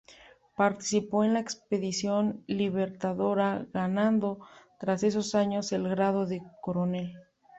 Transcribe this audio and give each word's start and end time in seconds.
Participó 0.55 1.23
en 1.23 1.35
la 1.35 1.41
expedición 1.41 2.43
libertadora, 2.47 3.67
ganando 3.71 4.39
tras 4.79 5.03
esos 5.03 5.35
años 5.35 5.71
el 5.73 5.87
grado 5.89 6.25
de 6.25 6.41
Coronel. 6.59 7.13